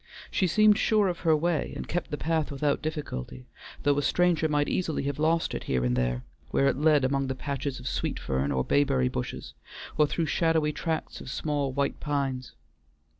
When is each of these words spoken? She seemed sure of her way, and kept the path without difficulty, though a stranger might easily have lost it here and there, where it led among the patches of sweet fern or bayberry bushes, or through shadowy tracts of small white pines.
She 0.31 0.47
seemed 0.47 0.79
sure 0.79 1.07
of 1.09 1.19
her 1.19 1.37
way, 1.37 1.73
and 1.75 1.87
kept 1.87 2.09
the 2.09 2.17
path 2.17 2.49
without 2.51 2.81
difficulty, 2.81 3.45
though 3.83 3.99
a 3.99 4.01
stranger 4.01 4.47
might 4.49 4.67
easily 4.67 5.03
have 5.03 5.19
lost 5.19 5.53
it 5.53 5.65
here 5.65 5.85
and 5.85 5.95
there, 5.95 6.23
where 6.49 6.65
it 6.65 6.75
led 6.75 7.05
among 7.05 7.27
the 7.27 7.35
patches 7.35 7.79
of 7.79 7.87
sweet 7.87 8.17
fern 8.17 8.51
or 8.51 8.63
bayberry 8.63 9.09
bushes, 9.09 9.53
or 9.99 10.07
through 10.07 10.25
shadowy 10.25 10.71
tracts 10.73 11.21
of 11.21 11.29
small 11.29 11.71
white 11.71 11.99
pines. 11.99 12.53